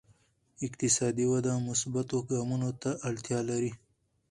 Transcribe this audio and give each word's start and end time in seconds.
اقتصادي 0.67 1.25
وده 1.33 1.53
مثبتو 1.67 2.17
ګامونو 2.29 2.69
ته 2.81 2.89
اړتیا 3.09 3.39
لري. 3.49 3.71